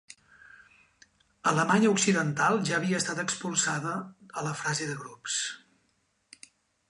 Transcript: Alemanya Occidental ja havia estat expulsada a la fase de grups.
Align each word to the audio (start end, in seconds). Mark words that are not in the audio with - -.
Alemanya 1.51 1.91
Occidental 1.95 2.57
ja 2.69 2.73
havia 2.79 3.01
estat 3.05 3.21
expulsada 3.25 3.93
a 4.43 4.49
la 4.49 4.57
fase 4.65 4.91
de 4.93 4.99
grups. 5.05 5.39